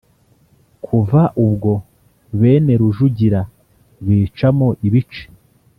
kuva 0.85 1.21
ubwo, 1.45 1.71
bene 2.39 2.73
rujugira 2.81 3.41
bicamo 4.05 4.67
ibice; 4.87 5.23